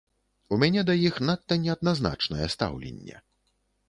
[0.55, 3.21] У мяне да іх надта неадназначнае стаўленне.